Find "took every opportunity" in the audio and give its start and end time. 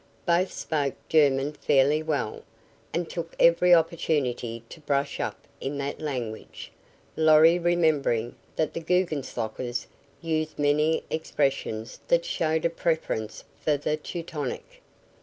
3.07-4.63